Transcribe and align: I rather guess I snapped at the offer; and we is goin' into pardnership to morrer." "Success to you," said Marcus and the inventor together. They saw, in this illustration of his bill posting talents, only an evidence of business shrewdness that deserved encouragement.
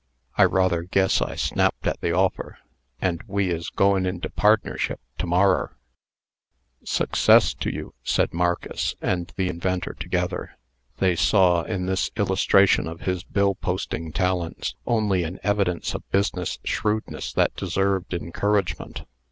I 0.35 0.45
rather 0.45 0.81
guess 0.81 1.21
I 1.21 1.35
snapped 1.35 1.85
at 1.85 2.01
the 2.01 2.11
offer; 2.11 2.57
and 3.03 3.21
we 3.27 3.51
is 3.51 3.69
goin' 3.69 4.07
into 4.07 4.31
pardnership 4.31 4.97
to 5.19 5.27
morrer." 5.27 5.77
"Success 6.83 7.53
to 7.59 7.71
you," 7.71 7.93
said 8.03 8.33
Marcus 8.33 8.95
and 8.99 9.31
the 9.35 9.47
inventor 9.47 9.93
together. 9.93 10.57
They 10.97 11.15
saw, 11.15 11.61
in 11.61 11.85
this 11.85 12.09
illustration 12.17 12.87
of 12.87 13.01
his 13.01 13.23
bill 13.23 13.53
posting 13.53 14.11
talents, 14.11 14.73
only 14.87 15.21
an 15.21 15.39
evidence 15.43 15.93
of 15.93 16.09
business 16.09 16.57
shrewdness 16.63 17.31
that 17.33 17.55
deserved 17.55 18.15
encouragement. 18.15 19.03